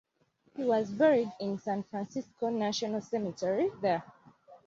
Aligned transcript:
He 0.55 0.63
was 0.63 0.89
buried 0.89 1.31
in 1.39 1.59
San 1.59 1.83
Francisco 1.83 2.49
National 2.49 3.01
Cemetery 3.01 3.69
there. 3.83 4.03